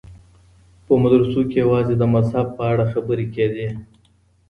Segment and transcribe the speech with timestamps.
[0.85, 3.67] په مدرسو کي يوازې د مذهب په اړه خبري کېدې.